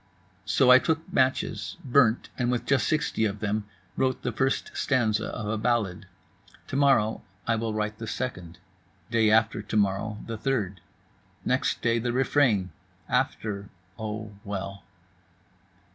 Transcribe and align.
So 0.45 0.71
I 0.71 0.79
took 0.79 1.13
matches, 1.13 1.77
burnt, 1.85 2.29
and 2.35 2.49
with 2.51 2.65
just 2.65 2.87
60 2.87 3.23
of 3.25 3.39
them 3.39 3.65
wrote 3.95 4.23
the 4.23 4.31
first 4.31 4.71
stanza 4.73 5.27
of 5.27 5.45
a 5.47 5.59
ballade. 5.59 6.07
To 6.69 6.75
morrow 6.75 7.21
I 7.45 7.55
will 7.55 7.75
write 7.75 7.99
the 7.99 8.07
second. 8.07 8.57
Day 9.11 9.29
after 9.29 9.61
to 9.61 9.77
morrow 9.77 10.17
the 10.25 10.39
third. 10.39 10.81
Next 11.45 11.83
day 11.83 11.99
the 11.99 12.13
refrain. 12.13 12.71
After—oh, 13.11 14.31
well. 14.43 14.81